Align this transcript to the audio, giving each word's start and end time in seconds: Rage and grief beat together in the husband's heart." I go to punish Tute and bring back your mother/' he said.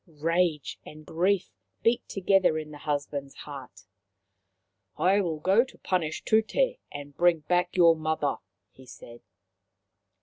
Rage 0.07 0.79
and 0.83 1.05
grief 1.05 1.51
beat 1.83 2.09
together 2.09 2.57
in 2.57 2.71
the 2.71 2.79
husband's 2.79 3.35
heart." 3.35 3.85
I 4.97 5.19
go 5.19 5.63
to 5.63 5.77
punish 5.77 6.23
Tute 6.23 6.79
and 6.91 7.15
bring 7.15 7.41
back 7.41 7.75
your 7.75 7.95
mother/' 7.95 8.37
he 8.73 8.87
said. 8.87 9.21